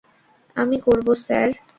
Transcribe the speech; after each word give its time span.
আমি 0.55 0.77
করব, 0.79 1.07
স্যার। 1.25 1.49